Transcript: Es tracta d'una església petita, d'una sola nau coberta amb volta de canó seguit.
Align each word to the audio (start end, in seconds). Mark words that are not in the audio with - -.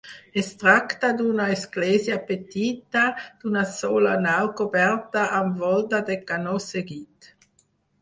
Es 0.41 0.47
tracta 0.61 1.11
d'una 1.19 1.45
església 1.55 2.17
petita, 2.31 3.05
d'una 3.45 3.65
sola 3.75 4.17
nau 4.27 4.53
coberta 4.65 5.29
amb 5.45 5.65
volta 5.69 6.05
de 6.13 6.21
canó 6.33 6.61
seguit. 6.71 7.35